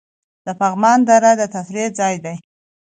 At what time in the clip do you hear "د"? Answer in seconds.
0.45-0.47, 1.39-1.41